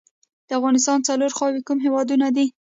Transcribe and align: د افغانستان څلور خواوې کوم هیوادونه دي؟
د 0.47 0.49
افغانستان 0.59 0.99
څلور 1.07 1.31
خواوې 1.37 1.61
کوم 1.67 1.77
هیوادونه 1.85 2.27
دي؟ 2.35 2.45